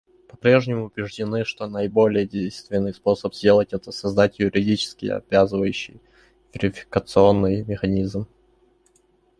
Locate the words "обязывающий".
5.05-6.01